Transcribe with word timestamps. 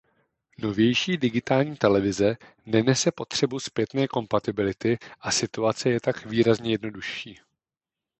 Novější 0.57 1.17
digitální 1.17 1.75
televize 1.77 2.37
nenese 2.65 3.11
potřebu 3.11 3.59
zpětné 3.59 4.07
kompatibility 4.07 4.97
a 5.21 5.31
situace 5.31 5.89
je 5.89 5.99
tak 6.01 6.25
výrazně 6.25 6.71
jednodušší. 6.71 7.39